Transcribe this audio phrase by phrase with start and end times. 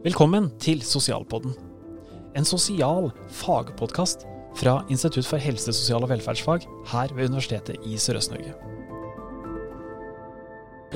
[0.00, 1.52] Velkommen til Sosialpodden.
[2.32, 4.22] En sosial fagpodkast
[4.56, 8.54] fra Institutt for helse, sosial og velferdsfag her ved Universitetet i Sørøst-Norge.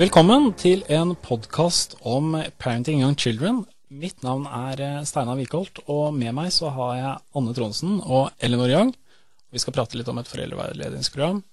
[0.01, 3.59] Velkommen til en podkast om Parenting Young Children.
[3.93, 8.31] Mitt navn er eh, Steinar Wikholt, og med meg så har jeg Anne Tronsen og
[8.41, 8.95] Eleanor Young.
[9.53, 11.43] Vi skal prate litt om et foreldreveiledningsprogram.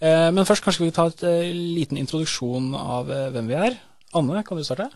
[0.00, 3.78] Eh, men først kanskje vi ta et eh, liten introduksjon av hvem vi er.
[4.14, 4.90] Anne, kan du starte?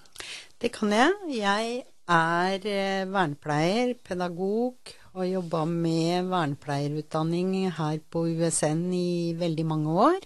[0.60, 1.14] Det kan jeg.
[1.34, 10.20] Jeg er vernepleier, pedagog, og jobba med vernepleierutdanning her på USN i veldig mange år.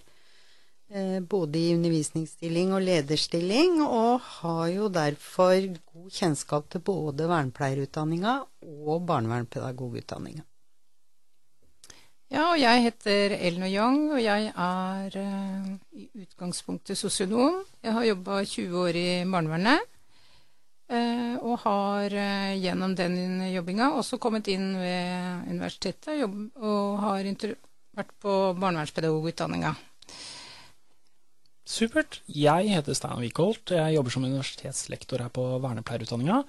[0.95, 8.35] Eh, både i undervisningsstilling og lederstilling, og har jo derfor god kjennskap til både vernepleierutdanninga
[8.63, 10.45] og barnevernspedagogutdanninga.
[12.35, 17.61] Ja, og jeg heter Elno Young, og jeg er uh, i utgangspunktet sosionom.
[17.85, 19.85] Jeg har jobba 20 år i barnevernet.
[20.91, 23.15] Uh, og har uh, gjennom den
[23.53, 27.31] jobbinga også kommet inn ved universitetet jobb, og har
[27.95, 29.77] vært på barnevernspedagogutdanninga.
[31.65, 32.19] Supert.
[32.27, 33.77] Jeg heter Steinar Wickholt.
[33.79, 36.43] Jeg jobber som universitetslektor her på vernepleierutdanninga.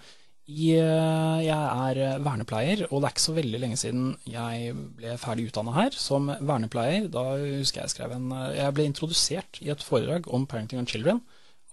[0.45, 5.47] Eh, jeg er vernepleier, og det er ikke så veldig lenge siden jeg ble ferdig
[5.49, 7.07] utdanna her som vernepleier.
[7.13, 11.23] Da husker jeg skrev en Jeg ble introdusert i et foredrag om parenting and children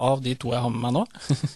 [0.02, 1.02] av de to jeg har med meg nå,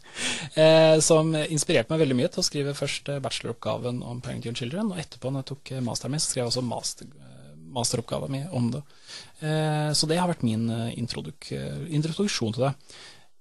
[0.62, 4.92] eh, som inspirerte meg veldig mye til å skrive først bacheloroppgaven om parenting and children,
[4.92, 7.08] og etterpå, når jeg tok masteren min, så skrev jeg også master,
[7.77, 8.84] masteroppgaven min om det.
[9.41, 12.73] Eh, så det har vært min eh, introduk introduksjon til det.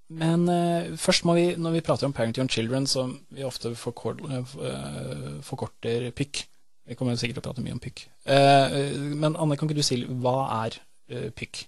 [0.08, 3.74] Men uh, først må vi, når vi prater om Parenting and Children, som vi ofte
[3.74, 6.44] forkorter, uh, forkorter PYK
[6.86, 8.04] Vi kommer sikkert til å prate mye om PYK.
[8.30, 10.78] Uh, men Anne, kan ikke du si hva er
[11.34, 11.64] PYK?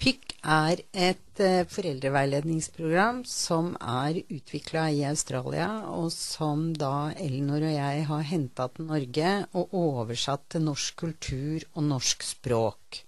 [0.00, 1.40] PYK er et
[1.72, 8.88] foreldreveiledningsprogram som er utvikla i Australia, og som da Elinor og jeg har henta til
[8.88, 13.04] Norge og oversatt til norsk kultur og norsk språk.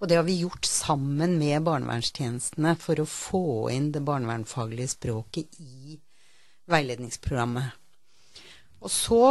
[0.00, 3.44] Og det har vi gjort sammen med barnevernstjenestene for å få
[3.74, 5.98] inn det barnevernfaglige språket i
[6.70, 7.74] veiledningsprogrammet.
[8.80, 9.24] Og så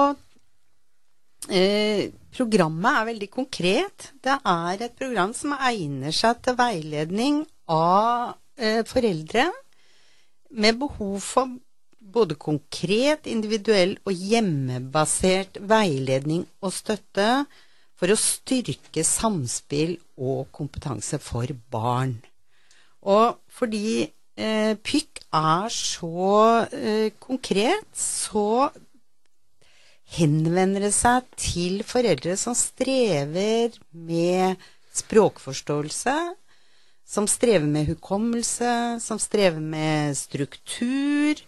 [1.50, 4.12] eh, Programmet er veldig konkret.
[4.22, 7.42] Det er et program som egner seg til veiledning
[7.74, 9.48] av eh, foreldre
[10.62, 11.58] med behov for
[12.00, 17.28] både konkret, individuell og hjemmebasert veiledning og støtte
[18.00, 22.16] for å styrke samspill og kompetanse for barn.
[23.04, 24.08] Og fordi
[24.40, 26.32] eh, PYK er så
[26.72, 28.70] eh, konkret, så
[30.16, 34.60] henvender det seg til foreldre som strever med
[34.96, 36.16] språkforståelse,
[37.10, 41.42] som strever med hukommelse, som strever med struktur,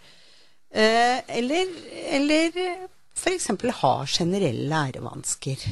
[0.74, 1.72] eh, eller,
[2.18, 2.60] eller
[3.16, 3.50] f.eks.
[3.82, 5.66] har generelle lærevansker.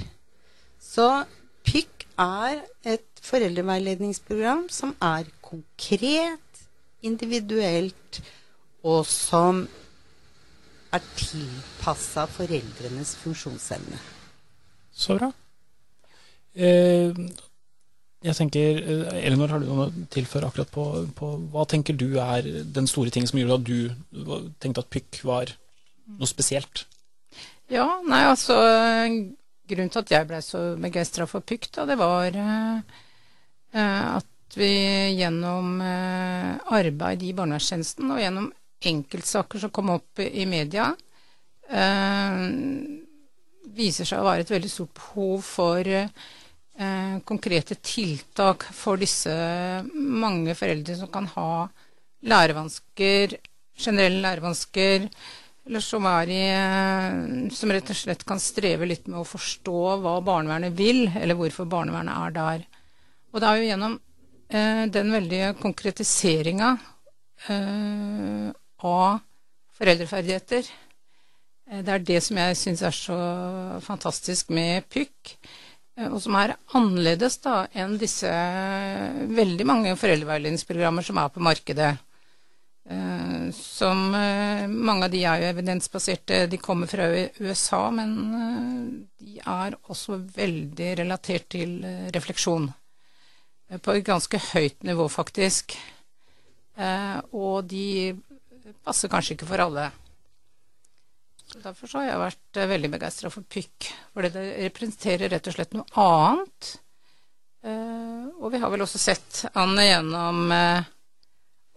[0.99, 1.23] Så
[1.63, 2.57] PYK er
[2.91, 6.63] et foreldreveiledningsprogram som er konkret,
[7.07, 8.19] individuelt,
[8.83, 9.61] og som
[10.91, 14.01] er tilpassa foreldrenes funksjonsevne.
[14.91, 15.31] Så bra.
[16.55, 17.15] Eh,
[18.25, 20.85] jeg tenker, eh, Elinor, har du noe å tilføre akkurat på,
[21.15, 25.23] på, Hva tenker du er den store ting som gjorde at du tenkte at PYK
[25.23, 25.55] var
[26.19, 26.89] noe spesielt?
[27.71, 28.57] Ja, nei, altså
[29.69, 32.79] grunnen til at jeg ble så begeistra for PYK, da, det var uh,
[34.17, 34.71] at vi
[35.19, 38.49] gjennom uh, arbeid i barnevernstjenesten og gjennom
[38.89, 40.93] enkeltsaker som kom opp i media,
[43.75, 45.89] viser seg å være et veldig stort behov for
[47.27, 49.35] konkrete tiltak for disse
[49.93, 51.49] mange foreldre som kan ha
[52.31, 53.35] lærevansker,
[53.79, 55.09] generelle lærevansker,
[55.67, 60.15] eller som, i, eh, som rett og slett kan streve litt med å forstå hva
[60.25, 62.67] barnevernet vil, eller hvorfor barnevernet er der.
[63.29, 63.97] Og det er jo gjennom
[64.49, 66.71] eh, den veldige konkretiseringa
[67.47, 68.49] eh,
[68.79, 69.19] av
[69.77, 73.19] foreldreferdigheter eh, Det er det som jeg syns er så
[73.85, 75.35] fantastisk med PYK,
[75.99, 78.31] eh, og som er annerledes da enn disse
[79.37, 81.93] veldig mange foreldreveiledningsprogrammer som er på markedet.
[82.85, 87.05] Eh, som eh, Mange av de er jo evidensbaserte, de kommer fra
[87.39, 88.83] USA, men eh,
[89.21, 91.79] de er også veldig relatert til
[92.15, 92.69] refleksjon.
[93.85, 95.75] På et ganske høyt nivå, faktisk.
[97.37, 98.15] Og de
[98.81, 99.83] passer kanskje ikke for alle.
[101.51, 103.91] Så derfor har jeg vært veldig begeistra for pykk.
[104.15, 106.71] fordi det representerer rett og slett noe annet.
[108.41, 110.49] Og vi har vel også sett Anne gjennom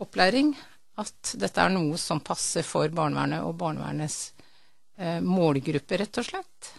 [0.01, 0.55] opplæring
[1.01, 4.19] at dette er noe som passer for barnevernet og barnevernets
[4.99, 6.73] eh, målgruppe, rett og slett.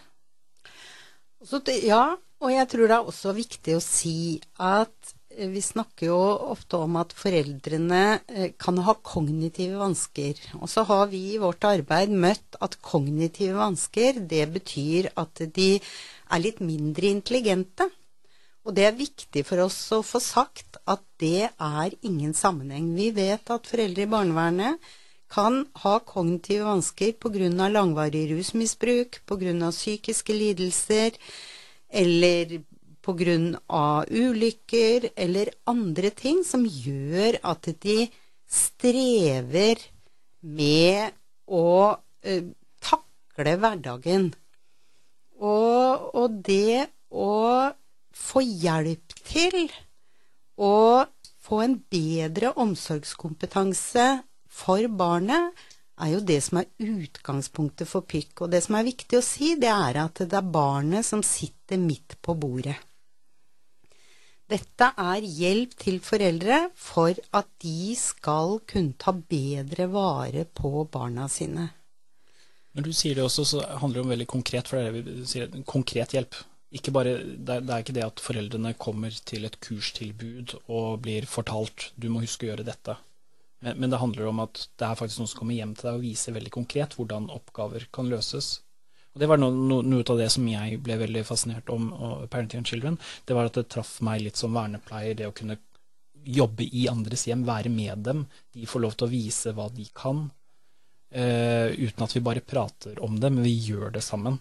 [1.44, 6.08] Det, ja, og jeg tror det er også viktig å si at eh, vi snakker
[6.08, 6.20] jo
[6.54, 10.40] ofte om at foreldrene eh, kan ha kognitive vansker.
[10.60, 15.74] Og så har vi i vårt arbeid møtt at kognitive vansker, det betyr at de
[15.78, 17.90] er litt mindre intelligente.
[18.64, 22.94] Og det er viktig for oss å få sagt at det er ingen sammenheng.
[22.96, 24.92] Vi vet at foreldre i barnevernet
[25.34, 27.68] kan ha kognitive vansker pga.
[27.68, 29.70] langvarig rusmisbruk, pga.
[29.70, 31.12] psykiske lidelser
[31.90, 32.62] eller
[33.04, 34.04] pga.
[34.08, 38.08] ulykker eller andre ting som gjør at de
[38.48, 39.76] strever
[40.40, 41.12] med
[41.46, 42.40] å ø,
[42.80, 44.32] takle hverdagen.
[45.40, 47.72] Og, og det å
[48.14, 49.68] få hjelp til
[50.56, 51.04] å
[51.44, 54.06] få en bedre omsorgskompetanse
[54.54, 55.52] for barnet,
[56.00, 58.46] er jo det som er utgangspunktet for PYK.
[58.46, 61.78] Og det som er viktig å si, det er at det er barnet som sitter
[61.78, 62.76] midt på bordet.
[64.50, 71.30] Dette er hjelp til foreldre for at de skal kunne ta bedre vare på barna
[71.32, 71.70] sine.
[72.74, 75.14] Når du sier det også, så handler det om veldig konkret, for det er det
[75.22, 76.36] vi sier, konkret hjelp
[76.94, 82.08] bare, det, er, ikke det at foreldrene kommer til et kurstilbud og blir fortalt du
[82.10, 82.96] må huske å gjøre dette.
[83.64, 85.98] Men, men, det handler om at det er faktisk noen som kommer hjem til deg
[85.98, 88.58] og viser veldig konkret hvordan oppgaver kan løses.
[89.14, 92.26] Og Det var noe, noe, noe av det som jeg ble veldig fascinert om og
[92.32, 92.98] Parenting and Children.
[93.24, 95.60] Det var at det traff meg litt som vernepleier, det å kunne
[96.24, 98.24] jobbe i andres hjem, være med dem.
[98.52, 100.26] De får lov til å vise hva de kan.
[101.14, 104.40] Uh, uten at vi bare prater om det, men vi gjør det sammen.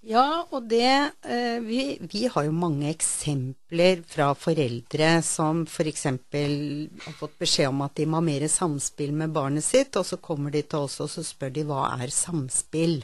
[0.00, 6.06] Ja, og det eh, vi, vi, har jo mange eksempler fra foreldre som f.eks.
[6.08, 10.16] har fått beskjed om at de må ha mer samspill med barnet sitt, og så
[10.16, 13.02] kommer de til oss og så spør de hva er samspill.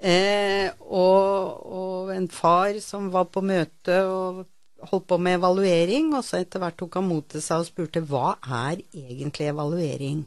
[0.00, 4.44] Eh, og, og, en far som var på møte og
[4.92, 8.04] holdt på med evaluering, og så etter hvert tok han mot til seg og spurte
[8.04, 10.26] hva er egentlig evaluering?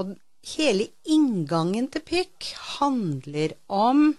[0.00, 0.16] Og
[0.56, 4.14] hele inngangen til PIK handler om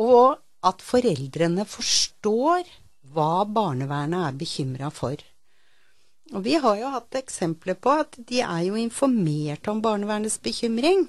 [0.00, 2.66] og at foreldrene forstår
[3.14, 5.18] hva barnevernet er bekymra for.
[6.32, 11.06] Og vi har jo hatt eksempler på at de er jo informert om barnevernets bekymring,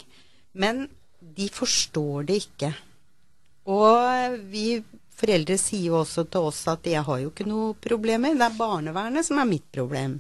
[0.54, 0.86] men
[1.20, 2.74] de forstår det ikke.
[3.72, 4.84] Og vi
[5.16, 8.60] foreldre sier jo også til oss at jeg har jo ikke noe problemer, det er
[8.60, 10.20] barnevernet som er mitt problem.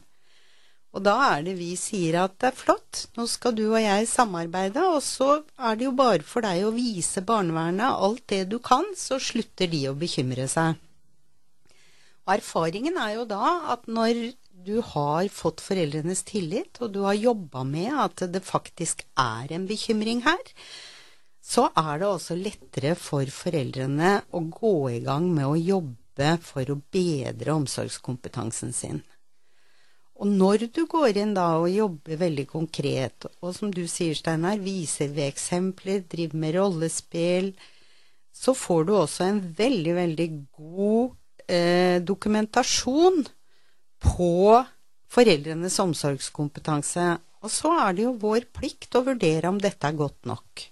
[0.95, 4.07] Og da er det vi sier at det er flott, nå skal du og jeg
[4.07, 8.61] samarbeide, og så er det jo bare for deg å vise barnevernet alt det du
[8.63, 10.79] kan, så slutter de å bekymre seg.
[12.25, 14.21] Og erfaringen er jo da at når
[14.65, 19.67] du har fått foreldrenes tillit, og du har jobba med at det faktisk er en
[19.69, 20.41] bekymring her,
[21.45, 26.71] så er det også lettere for foreldrene å gå i gang med å jobbe for
[26.71, 29.03] å bedre omsorgskompetansen sin.
[30.15, 34.61] Og når du går inn da og jobber veldig konkret, og som du sier, Steinar,
[34.63, 37.49] viser ved eksempler, driver med rollespill,
[38.35, 43.21] så får du også en veldig, veldig god eh, dokumentasjon
[44.05, 44.31] på
[45.11, 47.07] foreldrenes omsorgskompetanse.
[47.43, 50.65] Og så er det jo vår plikt å vurdere om dette er godt nok.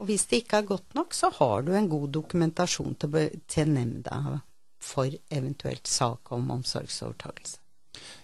[0.00, 3.18] Og hvis det ikke er godt nok, så har du en god dokumentasjon til,
[3.50, 4.38] til nemnda
[4.80, 7.59] for eventuelt sak om omsorgsovertakelse.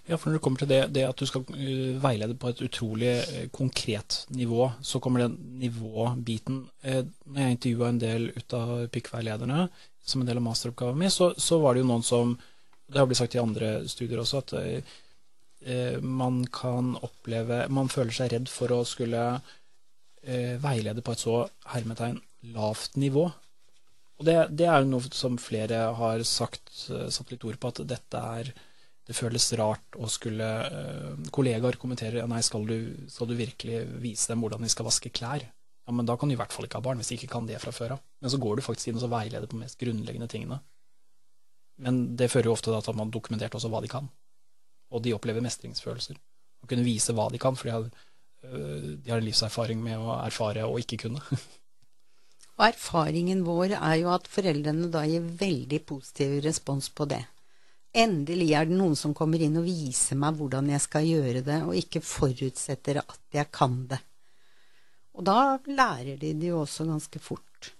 [0.06, 2.60] Ja, for når det kommer til det, det at du skal uh, veilede på et
[2.62, 6.60] utrolig uh, konkret nivå, så kommer den nivåbiten.
[6.86, 9.64] Uh, når jeg intervjua en del ut av PIK-veilederne
[10.06, 12.36] som en del av masteroppgaven min, så, så, var det jo noen som
[12.86, 14.52] Det har blitt sagt i andre studier også, at
[16.06, 19.40] man kan oppleve Man føler seg redd for å skulle
[20.62, 21.40] veilede på et så
[21.72, 22.20] hermetegn
[22.54, 23.24] lavt nivå.
[24.20, 27.82] Og det, det er jo noe som flere har sagt, satt litt ord på, at
[27.90, 28.52] dette er
[29.06, 32.78] det føles rart å skulle uh, Kollegaer kommenterer nei, skal du,
[33.10, 35.44] skal du, virkelig vise dem hvordan de skal vaske klær.
[35.86, 37.46] Ja, men Da kan du i hvert fall ikke ha barn, hvis de ikke kan
[37.46, 38.00] det fra før av.
[38.20, 40.58] Men så går du faktisk inn og veileder på de mest grunnleggende tingene.
[41.78, 44.08] Men det fører jo ofte til at man har dokumentert også hva de kan.
[44.90, 46.18] Og de opplever mestringsfølelser.
[46.64, 50.02] Å kunne vise hva de kan, for de har, uh, de har en livserfaring med
[50.02, 51.22] å erfare og ikke kunne.
[52.58, 57.22] og erfaringen vår er jo at foreldrene da gir veldig positiv respons på det.
[57.96, 61.62] Endelig er det noen som kommer inn og viser meg hvordan jeg skal gjøre det,
[61.64, 64.02] og ikke forutsetter at jeg kan det.
[65.16, 67.72] Og da lærer de det jo også ganske fort.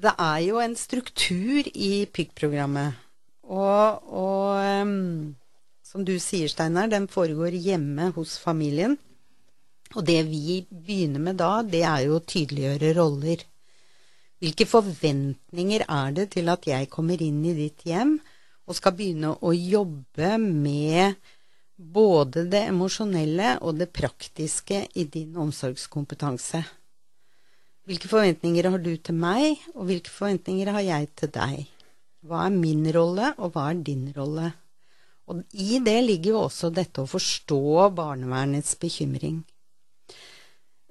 [0.00, 2.96] Det er jo en struktur i PYK-programmet.
[3.50, 5.34] Og, og um,
[5.84, 8.96] som du sier, Steinar, den foregår hjemme hos familien.
[9.92, 13.44] Og det vi begynner med da, det er jo å tydeliggjøre roller.
[14.40, 18.14] Hvilke forventninger er det til at jeg kommer inn i ditt hjem
[18.64, 21.18] og skal begynne å jobbe med
[21.76, 26.62] både det emosjonelle og det praktiske i din omsorgskompetanse?
[27.84, 31.66] Hvilke forventninger har du til meg, og hvilke forventninger har jeg til deg?
[32.24, 34.52] Hva er min rolle, og hva er din rolle?
[35.28, 39.42] Og i det ligger jo også dette å forstå barnevernets bekymring.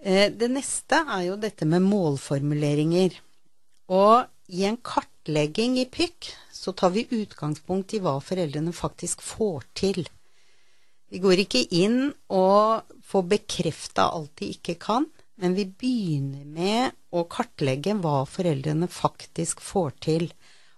[0.01, 3.17] Eh, det neste er jo dette med målformuleringer.
[3.89, 9.65] Og i en kartlegging i PYK så tar vi utgangspunkt i hva foreldrene faktisk får
[9.77, 10.03] til.
[11.09, 15.07] Vi går ikke inn og får bekrefta alt de ikke kan,
[15.41, 20.27] men vi begynner med å kartlegge hva foreldrene faktisk får til.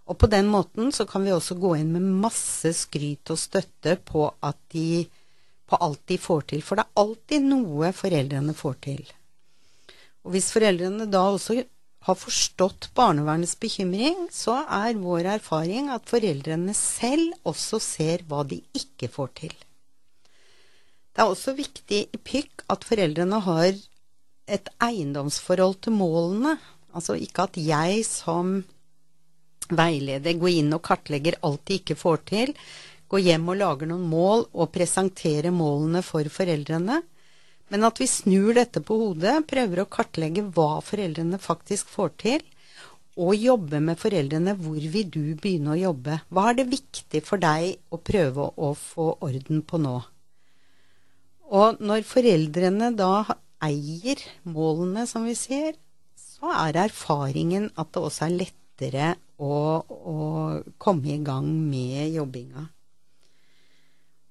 [0.08, 3.98] Og på den måten så kan vi også gå inn med masse skryt og støtte
[4.08, 4.30] på,
[4.72, 5.04] de,
[5.68, 6.64] på alt de får til.
[6.64, 9.04] For det er alltid noe foreldrene får til.
[10.24, 11.60] Og hvis foreldrene da også
[12.08, 18.58] har forstått barnevernets bekymring, så er vår erfaring at foreldrene selv også ser hva de
[18.78, 19.54] ikke får til.
[21.12, 23.72] Det er også viktig i PYK at foreldrene har
[24.52, 26.56] et eiendomsforhold til målene.
[26.96, 28.62] Altså ikke at jeg som
[29.72, 32.56] veileder går inn og kartlegger alt de ikke får til,
[33.12, 37.02] går hjem og lager noen mål og presenterer målene for foreldrene.
[37.72, 42.42] Men at vi snur dette på hodet, prøver å kartlegge hva foreldrene faktisk får til,
[43.22, 44.56] og jobbe med foreldrene.
[44.60, 46.20] Hvor vil du begynne å jobbe?
[46.32, 49.96] Hva er det viktig for deg å prøve å få orden på nå?
[51.52, 53.14] Og når foreldrene da
[53.64, 55.76] eier målene, som vi ser,
[56.16, 60.18] så er erfaringen at det også er lettere å, å
[60.82, 62.68] komme i gang med jobbinga.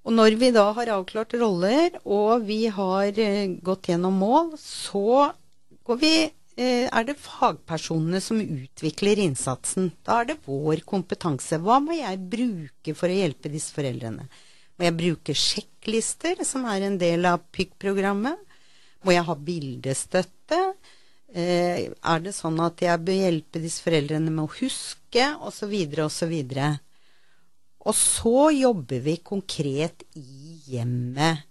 [0.01, 5.29] Og når vi da har avklart roller, og vi har eh, gått gjennom mål, så
[6.01, 6.13] vi,
[6.57, 9.91] eh, er det fagpersonene som utvikler innsatsen.
[10.05, 11.61] Da er det vår kompetanse.
[11.61, 14.25] Hva må jeg bruke for å hjelpe disse foreldrene?
[14.79, 18.39] Må jeg bruke sjekklister, som er en del av PYK-programmet?
[19.05, 20.61] Må jeg ha bildestøtte?
[21.31, 26.33] Eh, er det sånn at jeg bør hjelpe disse foreldrene med å huske, osv., osv.
[27.81, 31.47] Og så jobber vi konkret i hjemmet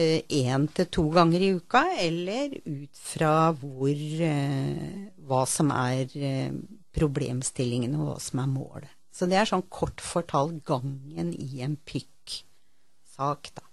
[0.00, 6.10] én eh, til to ganger i uka, eller ut fra hvor eh, Hva som er
[6.16, 6.52] eh,
[6.94, 8.94] problemstillingene, og hva som er målet.
[9.14, 13.66] Så det er sånn kort fortalt gangen i en PYK-sak, da.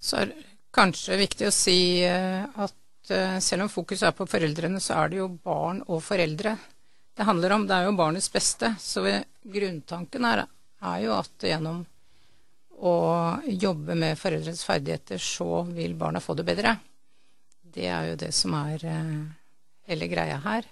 [0.00, 0.32] Så er
[0.74, 2.74] kanskje viktig å si at
[3.42, 6.54] selv om fokuset er på foreldrene, så er det jo barn og foreldre
[7.16, 7.66] det handler om.
[7.66, 8.74] Det er jo barnets beste.
[8.78, 9.02] Så
[9.42, 10.44] grunntanken er,
[10.92, 11.82] er jo at gjennom
[12.76, 12.94] å
[13.48, 16.76] jobbe med foreldres ferdigheter, så vil barna få det bedre.
[17.76, 19.22] Det er jo det som er uh,
[19.88, 20.68] hele greia her.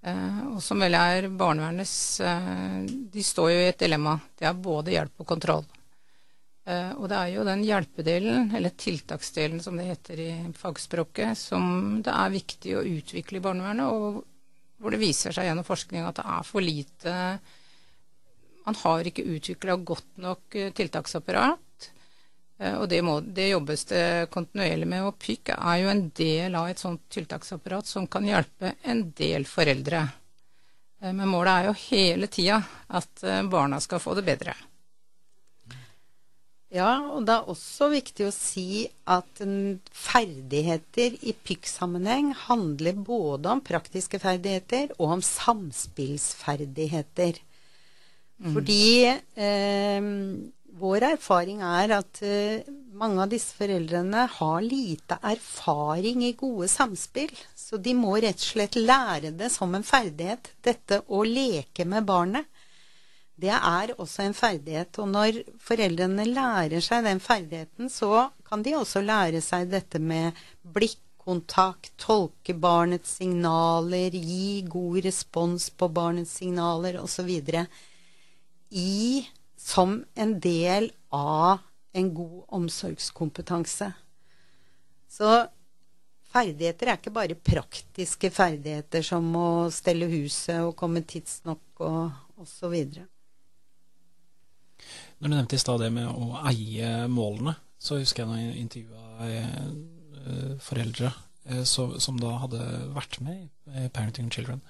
[0.00, 1.92] Uh, og som vel er barnevernets
[2.24, 4.16] uh, De står jo i et dilemma.
[4.38, 5.68] Det er både hjelp og kontroll.
[6.70, 12.02] Eh, og det er jo den hjelpedelen, eller tiltaksdelen som det heter i fagspråket, som
[12.04, 14.20] det er viktig å utvikle i barnevernet, og
[14.80, 17.14] hvor det viser seg gjennom forskning at det er for lite
[18.70, 21.88] Man har ikke utvikla godt nok eh, tiltaksapparat.
[22.60, 25.02] Eh, og det, må, det, jobbes det kontinuerlig med.
[25.08, 29.42] Og PYK er jo en del av et sånt tiltaksapparat som kan hjelpe en del
[29.50, 30.06] foreldre.
[31.00, 32.60] Men målet er jo hele tida
[32.92, 34.52] at barna skal få det bedre.
[36.70, 39.42] Ja, og det er også viktig å si at
[39.90, 47.40] ferdigheter i PYK-sammenheng handler både om praktiske ferdigheter og om samspillsferdigheter.
[48.40, 48.54] Mm.
[48.54, 50.08] Fordi eh,
[50.80, 52.68] vår erfaring er at eh,
[53.00, 57.32] mange av disse foreldrene har lite erfaring i gode samspill.
[57.56, 62.08] Så de må rett og slett lære det som en ferdighet, dette å leke med
[62.08, 62.48] barnet
[63.40, 64.98] det er også en ferdighet.
[65.00, 70.36] Og når foreldrene lærer seg den ferdigheten, så kan de også lære seg dette med
[70.76, 77.30] blikkontakt, tolke barnets signaler, gi god respons på barnets signaler osv.
[78.70, 79.26] I
[79.60, 81.58] som en del av
[81.92, 83.90] en god omsorgskompetanse.
[85.10, 85.30] Så
[86.30, 92.76] ferdigheter er ikke bare praktiske ferdigheter som å stelle huset og komme tidsnok og osv.
[95.20, 98.62] Når du nevnte i stad det med å eie målene, så husker jeg når jeg
[98.62, 101.10] intervjua eh, foreldre
[101.50, 102.62] eh, som da hadde
[102.94, 104.62] vært med i Parenting Children.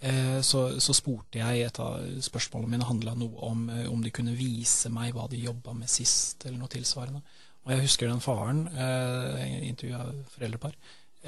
[0.00, 4.12] Eh, så, så, spurte jeg Et av spørsmålene mine handla noe om eh, om de
[4.14, 7.22] kunne vise meg hva de jobba med sist, eller noe tilsvarende.
[7.66, 10.78] Og jeg husker den faren, eh, intervjua foreldrepar.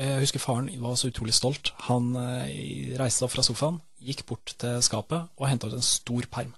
[0.01, 1.73] Jeg husker faren var så utrolig stolt.
[1.91, 6.29] Han reiste seg opp fra sofaen, gikk bort til skapet og henta ut en stor
[6.31, 6.55] perm.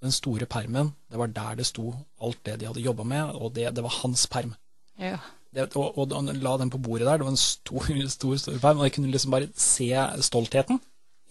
[0.00, 1.90] Den store permen, det var der det sto
[2.22, 4.54] alt det de hadde jobba med, og det, det, var hans perm.
[5.02, 5.18] Ja.
[5.52, 7.18] Det, og, og, han la den på bordet der.
[7.18, 9.90] Det var en stor, stor, stor perm, og jeg kunne liksom bare se
[10.30, 10.80] stoltheten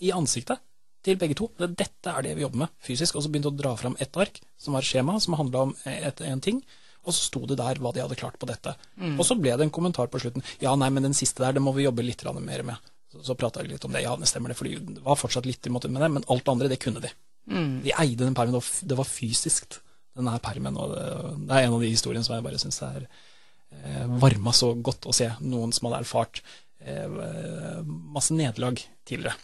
[0.04, 0.62] i ansiktet
[1.06, 1.50] til begge to.
[1.60, 3.18] Dette er det vi jobber med fysisk.
[3.18, 6.24] Og så begynte å dra fram ett ark, som var skjema, som handla om et,
[6.26, 6.64] en ting.
[7.06, 8.74] Og så sto det der hva de hadde klart på dette.
[8.98, 9.20] Mm.
[9.20, 10.46] Og så ble det en kommentar på slutten.
[10.64, 12.92] Ja, nei, men den siste der, det må vi jobbe litt mer med.
[13.14, 14.04] Så, så prata jeg litt om det.
[14.06, 16.46] Ja, det stemmer det, for det var fortsatt litt i måte med det, men alt
[16.46, 17.14] det andre, det kunne de.
[17.46, 17.72] Mm.
[17.86, 18.58] De eide den permen.
[18.82, 19.80] Det var fysisk,
[20.18, 20.82] denne her permen.
[20.82, 21.08] Og det,
[21.46, 25.06] det, er en av de historiene som jeg bare syns er eh, varma så godt
[25.06, 25.30] å se.
[25.46, 26.42] Noen som hadde erfart
[26.82, 29.38] eh, masse nederlag tidligere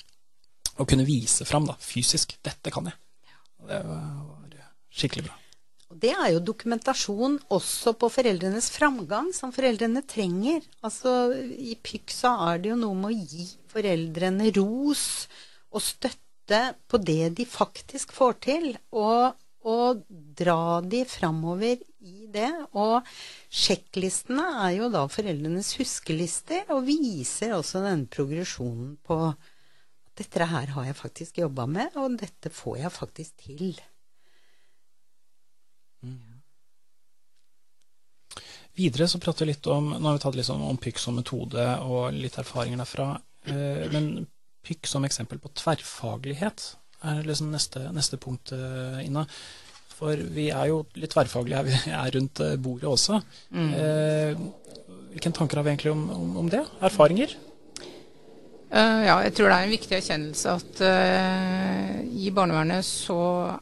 [0.81, 2.37] å kunne vise fram da, fysisk.
[2.43, 2.97] Dette kan jeg.
[3.69, 4.11] Det var
[4.91, 5.37] skikkelig bra.
[6.01, 10.63] Det er jo dokumentasjon også på foreldrenes framgang, som foreldrene trenger.
[10.85, 15.05] Altså, I PYK så er det jo noe med å gi foreldrene ros
[15.71, 22.49] og støtte på det de faktisk får til, og, og dra de framover i det.
[22.71, 23.03] Og
[23.51, 29.19] sjekklistene er jo da foreldrenes huskelister, og viser også den progresjonen på
[30.19, 33.79] dette her har jeg faktisk jobba med, og dette får jeg faktisk til.
[36.03, 36.41] Mm.
[38.79, 41.17] Videre så prater vi litt om Nå har vi tatt litt sånn om PYK som
[41.19, 43.09] metode og litt erfaringer derfra.
[43.51, 44.27] Eh, men
[44.65, 46.69] PYK som eksempel på tverrfaglighet
[47.11, 49.25] er liksom neste, neste punkt, eh, Ina.
[49.91, 53.21] For vi er jo litt tverrfaglige her, vi er rundt eh, bordet også.
[53.51, 53.71] Mm.
[55.11, 56.63] Hvilke tanker har vi egentlig om, om, om det?
[56.81, 57.35] Erfaringer?
[58.71, 63.17] Uh, ja, jeg tror det er en viktig erkjennelse at uh, i barnevernet så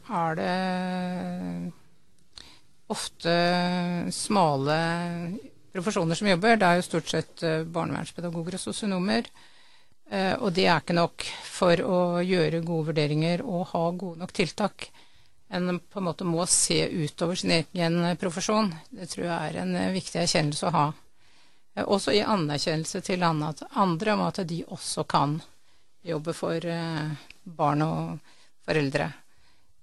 [0.06, 1.72] er det
[2.94, 3.34] ofte
[4.14, 4.76] smale
[5.74, 6.60] profesjoner som jobber.
[6.60, 9.32] Det er jo stort sett uh, barnevernspedagoger og sosionomer.
[10.42, 14.88] og det er ikke nok for å gjøre gode vurderinger og ha gode nok tiltak.
[15.50, 18.74] En på en måte må se utover sin egen profesjon.
[18.90, 20.88] Det tror jeg er en viktig erkjennelse å ha.
[21.74, 25.38] Eh, også i anerkjennelse til andre om at de også kan
[26.02, 27.10] jobbe for eh,
[27.44, 28.34] barn og
[28.66, 29.10] foreldre.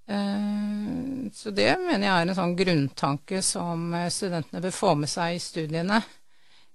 [0.08, 5.36] Eh, så det mener jeg er en sånn grunntanke som studentene bør få med seg
[5.38, 6.02] i studiene.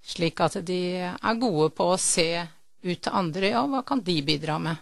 [0.03, 2.31] Slik at de er gode på å se
[2.83, 3.53] ut til andre.
[3.53, 4.81] Ja, hva kan de bidra med?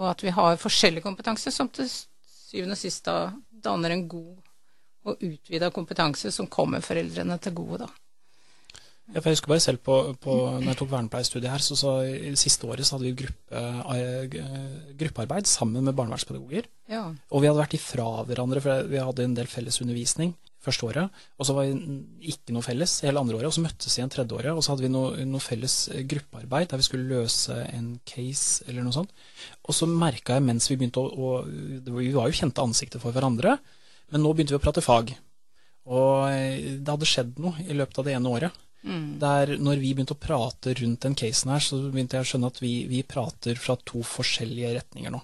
[0.00, 4.38] Og at vi har forskjellig kompetanse som til syvende og sist da danner en god
[5.10, 7.99] og utvida kompetanse som kommer foreldrene til gode, da.
[9.10, 12.68] Jeg husker bare selv på, på når jeg tok vernepleierstudiet her, så, så i siste
[12.70, 16.68] året så hadde vi gruppe, uh, gruppearbeid sammen med barnevernspedagoger.
[16.90, 17.08] Ja.
[17.30, 21.22] Og vi hadde vært ifra hverandre, for vi hadde en del felles undervisning første året.
[21.40, 21.98] Og så var vi
[22.32, 24.52] ikke noe felles hele andre året, og så møttes vi igjen tredje året.
[24.52, 25.76] Og så hadde vi noe, noe, felles
[26.12, 29.14] gruppearbeid der vi skulle løse en case eller noe sånt.
[29.66, 33.16] Og så merka jeg mens vi begynte å, å Vi var jo kjente ansikter for
[33.16, 33.56] hverandre,
[34.12, 35.14] men nå begynte vi å prate fag.
[35.90, 38.66] Og eh, det hadde skjedd noe i løpet av det ene året.
[38.82, 39.18] Mm.
[39.20, 42.50] Der når vi begynte å prate rundt den casen her, så begynte jeg å skjønne
[42.52, 45.20] at vi, vi, prater fra to forskjellige retninger nå.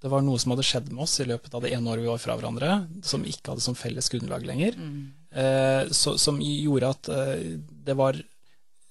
[0.00, 2.08] Det var noe som hadde skjedd med oss i løpet av det ene året vi
[2.08, 4.76] var fra hverandre, som ikke hadde som felles grunnlag lenger.
[4.80, 5.00] Mm.
[5.30, 7.42] Eh, så, som gjorde at eh,
[7.86, 8.16] det var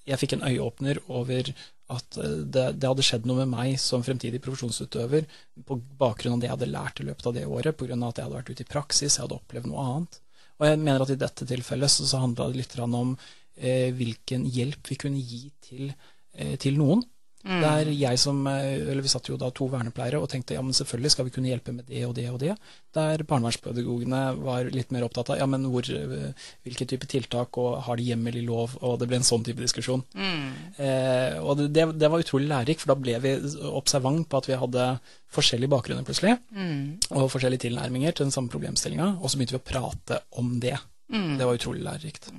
[0.07, 1.49] Jeg fikk en øyeåpner over
[1.89, 5.27] at eh, det, det, hadde skjedd noe med meg som fremtidig profesjonsutøver
[5.65, 7.97] på bakgrunn av det jeg hadde lært i løpet av det året, pga.
[7.97, 10.21] at jeg hadde vært ute i praksis, jeg hadde opplevd noe annet.
[10.59, 13.13] Og jeg mener at i dette tilfellet så, så handla det litt om
[13.59, 15.93] hvilken hjelp vi kunne gi til,
[16.33, 17.03] eh, til noen.
[17.39, 17.61] Mm.
[17.63, 20.75] Der jeg som, eh, eller Vi satt jo da to vernepleiere og tenkte ja, men
[20.75, 22.57] selvfølgelig skal vi kunne hjelpe med det og det og det.
[22.93, 26.33] Der barnevernspedagogene var litt mer opptatt av ja, men hvor, eh,
[26.67, 29.63] hvilke type tiltak og har de hjemmel i lov, og det ble en sånn type
[29.63, 30.03] diskusjon.
[30.13, 30.51] Mm.
[30.83, 33.33] Eh, og det, det, var utrolig lærerikt, for da ble vi
[33.71, 34.91] observant på at vi hadde
[35.31, 37.11] forskjellige bakgrunner plutselig, mm.
[37.15, 40.75] og forskjellige tilnærminger til den samme problemstillinga, og så begynte vi å prate om det.
[41.07, 41.37] Mm.
[41.39, 42.33] Det var utrolig lærerikt.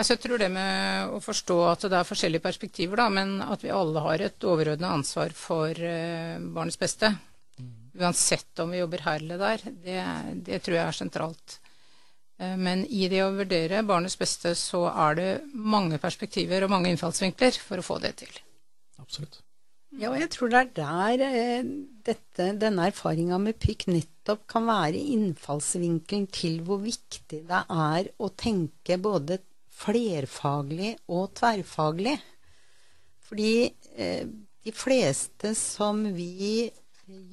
[0.00, 3.60] Altså, jeg tror det med å forstå at det er forskjellige perspektiver, da, men at
[3.60, 7.10] vi alle har et overordna ansvar for uh, barnets beste.
[7.60, 7.74] Mm.
[8.00, 9.66] Uansett om vi jobber her eller der.
[9.84, 9.98] Det,
[10.46, 11.58] det tror jeg er sentralt.
[12.40, 16.94] Uh, men i det å vurdere barnets beste, så er det mange perspektiver og mange
[16.94, 18.40] innfallsvinkler for å få det til.
[19.04, 19.42] Absolutt.
[19.98, 21.70] Ja, og jeg tror det er der eh,
[22.06, 28.30] dette, denne erfaringa med pikk nettopp kan være innfallsvinkelen til hvor viktig det er å
[28.38, 29.40] tenke både
[29.80, 32.16] flerfaglig og tverrfaglig.
[33.30, 33.54] Fordi
[33.96, 34.26] eh,
[34.64, 36.68] de fleste som vi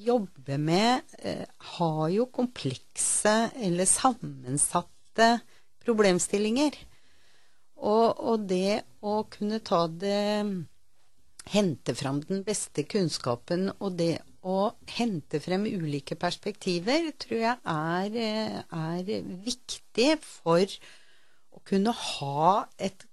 [0.08, 1.46] jobber med, eh,
[1.78, 5.34] har jo komplekse eller sammensatte
[5.86, 6.78] problemstillinger.
[7.78, 10.24] Og, og det å kunne ta det
[11.48, 18.18] Hente fram den beste kunnskapen og det å hente frem ulike perspektiver tror jeg er,
[18.20, 20.66] eh, er viktig for
[21.58, 23.08] å kunne ha et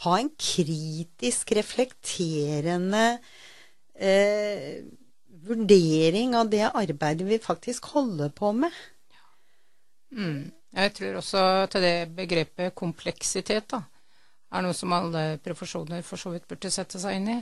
[0.00, 3.18] ha en kritisk, reflekterende
[4.00, 4.80] eh,
[5.44, 8.72] vurdering av det arbeidet vi faktisk holder på med.
[10.16, 10.50] Mm.
[10.70, 11.42] Jeg tror også
[11.72, 13.82] til det begrepet kompleksitet da,
[14.54, 17.40] er noe som alle profesjoner for så vidt burde sette seg inn i.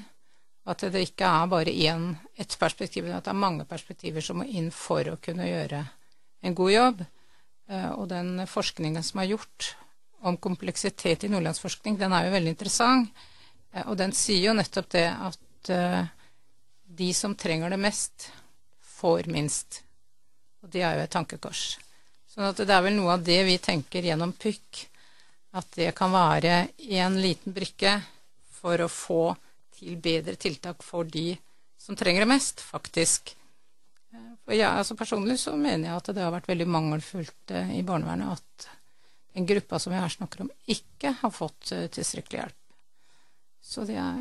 [0.69, 4.41] At det ikke er bare én, ett perspektiv, men at det er mange perspektiver som
[4.41, 5.85] må inn for å kunne gjøre
[6.45, 7.07] en god jobb.
[7.69, 9.73] Eh, og den forskningen som er gjort
[10.27, 13.27] om kompleksitet i nordlandsforskning, den er jo veldig interessant.
[13.73, 16.05] Eh, og den sier jo nettopp det at uh,
[16.99, 18.31] de som trenger det mest,
[18.99, 19.83] får minst.
[20.65, 21.65] Og det er jo et tankekors.
[22.33, 24.87] Sånn at det er vel noe av det vi tenker gjennom PYK,
[25.59, 26.55] at det kan være
[26.99, 27.99] en liten brikke
[28.59, 29.23] for å få
[29.79, 31.33] til bedre tiltak for de
[31.79, 33.38] som trenger det mest, faktisk.
[34.49, 37.83] Eh, for jeg, altså Personlig så mener jeg at det har vært veldig mangelfullt i
[37.83, 38.69] barnevernet at
[39.35, 42.57] den gruppa som vi her snakker om, ikke har fått uh, tilstrekkelig hjelp.
[43.63, 44.17] Så det, er,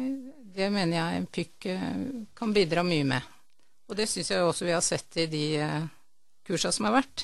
[0.54, 2.04] det, mener jeg en PYK uh,
[2.38, 3.32] kan bidra mye med.
[3.88, 5.46] Og det syns jeg også vi har sett i de
[6.46, 7.24] kursa som har vært,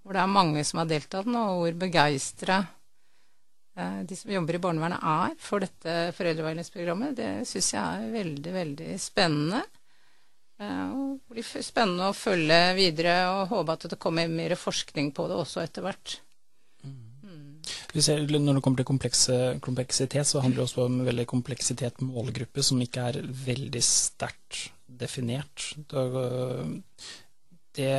[0.00, 2.60] hvor det er mange som har deltatt nå, og hvor begeistra
[3.76, 7.18] de som jobber i barnevernet er for dette foreldreveiledningsprogrammet.
[7.18, 9.64] Det syns jeg er veldig, veldig spennende.
[10.56, 15.36] Det blir spennende å følge videre og håpe at det kommer mer forskning på det
[15.36, 16.20] også etter hvert.
[17.96, 18.88] Ser, når det kommer til
[19.64, 25.72] kompleksitet, så handler det også om veldig kompleksitet målgruppe som ikke er veldig sterkt definert.
[27.76, 27.96] Det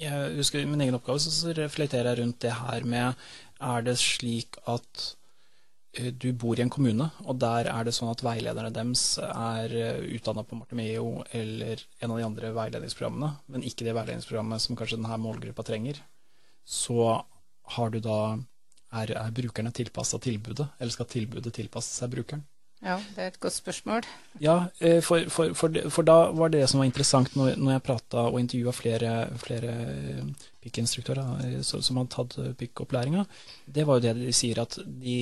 [0.00, 3.14] Jeg husker i min egen oppgave så reflekterer jeg rundt det her med
[3.60, 5.14] Er det slik at
[5.92, 10.04] du bor i en kommune, og der er det sånn at veilederne deres er eh,
[10.14, 15.00] utdanna på Martimeo eller en av de andre veiledningsprogrammene, men ikke det veiledningsprogrammet som kanskje
[15.00, 15.98] denne målgruppa trenger,
[16.62, 17.16] så
[17.74, 18.20] har du da
[18.94, 22.46] er, er brukerne tilpassa tilbudet, eller skal tilbudet tilpasse seg brukeren?
[22.80, 24.06] Ja, det er et godt spørsmål.
[24.40, 27.84] Ja, eh, for, for, for, for da var det som var interessant når, når jeg
[27.84, 29.10] prata og intervjua flere,
[29.42, 33.26] flere eh, PIK-instruktører eh, som hadde tatt PIK-opplæringa,
[33.66, 35.18] det var jo det de sier at de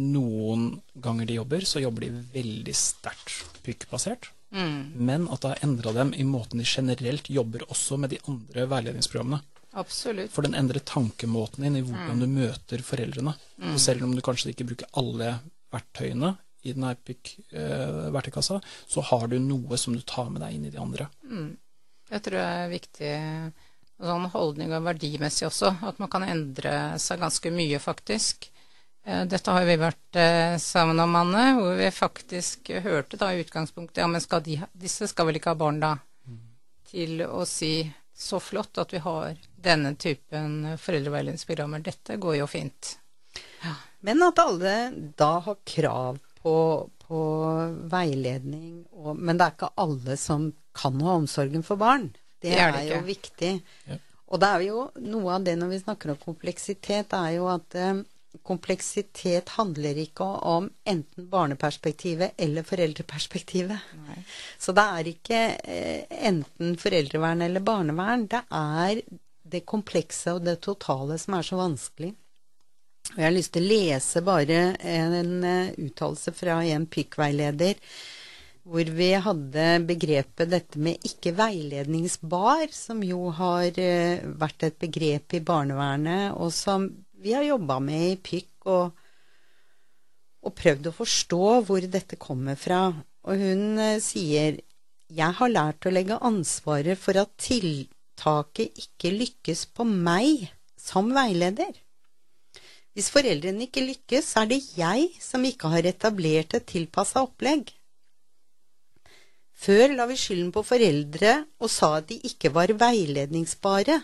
[0.00, 4.30] noen ganger de jobber, så jobber de veldig sterkt PIK-basert.
[4.54, 4.92] Mm.
[4.94, 8.68] Men at det har endra dem i måten de generelt jobber også med de andre
[8.70, 9.42] veiledningsprogrammene.
[9.74, 10.30] Absolutt.
[10.30, 12.22] For den endrer tankemåten din i hvordan mm.
[12.22, 13.34] du møter foreldrene.
[13.58, 13.74] Mm.
[13.82, 15.32] Selv om du kanskje ikke bruker alle
[15.74, 20.68] verktøyene i den Epic-verktøykassa, eh, så har du noe som du tar med deg inn
[20.68, 21.08] i de andre.
[21.26, 21.50] Mm.
[22.12, 23.12] Jeg tror det er viktig
[24.04, 28.48] sånn holdning og verdimessig også, at man kan endre seg ganske mye, faktisk.
[29.04, 33.42] Eh, dette har vi vært eh, sammen om, Anne, hvor vi faktisk hørte da i
[33.44, 35.92] utgangspunktet ja, men skal de, disse skal vel ikke ha barn da?
[36.24, 36.40] Mm.
[36.88, 37.76] Til å si
[38.14, 41.82] så flott at vi har denne typen foreldreveiledningsprogrammer.
[41.84, 42.94] Dette går jo fint.
[43.64, 43.74] Ja.
[44.06, 44.74] Men at alle
[45.18, 46.56] da har krav på,
[47.04, 47.20] på
[47.90, 52.10] veiledning, og, men det er ikke alle som kan ha omsorgen for barn.
[52.38, 53.52] Det, det er, det er, jo viktig.
[53.90, 54.00] Ja.
[54.34, 57.76] Og det er jo noe av det når vi snakker om kompleksitet, er jo at
[57.78, 58.02] eh,
[58.42, 63.92] kompleksitet handler ikke om enten barneperspektivet eller foreldreperspektivet.
[64.06, 64.18] Nei.
[64.58, 68.26] Så det er ikke eh, enten foreldrevern eller barnevern.
[68.30, 69.00] Det er
[69.54, 72.14] det komplekse og det totale som er så vanskelig.
[73.12, 77.80] Og jeg har lyst til å lese bare en uh, uttalelse fra en PYK-veileder
[78.64, 85.36] hvor vi hadde begrepet dette med ikke veiledningsbar, som jo har uh, vært et begrep
[85.36, 86.88] i barnevernet, og som
[87.24, 89.02] vi har jobba med i Pykk og,
[90.44, 92.86] og, prøvd å forstå hvor dette kommer fra.
[93.24, 94.60] Og hun eh, sier
[95.14, 100.48] jeg har lært å legge ansvaret for at tiltaket ikke lykkes på meg
[100.80, 101.72] som veileder.
[102.94, 107.72] Hvis foreldrene ikke lykkes, er det jeg som ikke har etablert et tilpassa opplegg.
[109.54, 114.00] Før la vi skylden på foreldre og sa at de ikke var veiledningsbare.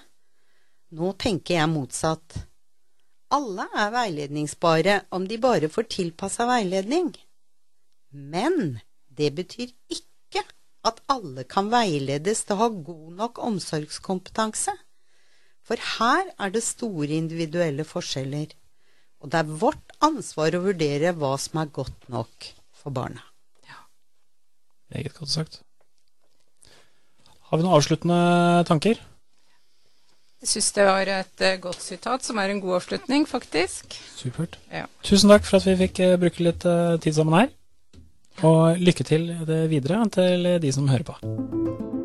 [0.97, 2.47] Nå tenker jeg motsatt.
[3.31, 7.13] Alle er veiledningsbare om de bare får tilpassa veiledning.
[8.11, 10.45] Men det betyr ikke
[10.87, 14.75] at alle kan veiledes til å ha god nok omsorgskompetanse.
[15.63, 18.51] For her er det store individuelle forskjeller.
[19.21, 22.55] Og det er vårt ansvar å vurdere hva som er godt nok.
[22.81, 23.21] for barna.
[24.89, 25.63] Meget godt sagt.
[27.51, 28.97] Har vi noen avsluttende tanker?
[30.41, 33.93] Jeg syns det var et eh, godt sitat, som er en god avslutning, faktisk.
[34.17, 34.57] Supert.
[34.73, 34.87] Ja.
[35.05, 37.53] Tusen takk for at vi fikk eh, bruke litt eh, tid sammen her.
[38.49, 42.00] Og lykke til det videre til de som hører på.